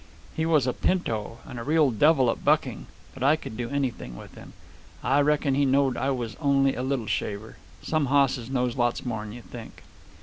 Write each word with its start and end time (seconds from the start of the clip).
He 0.35 0.47
was 0.47 0.65
a 0.65 0.73
pinto, 0.73 1.37
and 1.45 1.59
a 1.59 1.63
real 1.63 1.91
devil 1.91 2.31
at 2.31 2.43
bucking, 2.43 2.87
but 3.13 3.21
I 3.21 3.35
could 3.35 3.55
do 3.55 3.69
anything 3.69 4.15
with 4.17 4.33
him. 4.33 4.53
I 5.03 5.19
reckon 5.21 5.53
he 5.53 5.63
knowed 5.63 5.95
I 5.95 6.09
was 6.09 6.35
only 6.41 6.73
a 6.73 6.81
little 6.81 7.05
shaver. 7.05 7.57
Some 7.83 8.07
hosses 8.07 8.49
knows 8.49 8.75
lots 8.75 9.05
more 9.05 9.21
'n' 9.21 9.31
you 9.31 9.43
think." 9.43 9.83